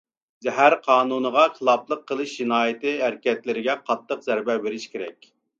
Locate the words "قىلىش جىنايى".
2.13-2.97